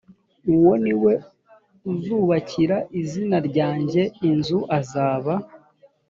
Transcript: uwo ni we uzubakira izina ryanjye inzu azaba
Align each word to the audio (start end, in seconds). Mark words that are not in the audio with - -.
uwo 0.53 0.71
ni 0.83 0.93
we 1.03 1.13
uzubakira 1.91 2.77
izina 3.01 3.37
ryanjye 3.49 4.01
inzu 4.29 4.59
azaba 4.79 5.33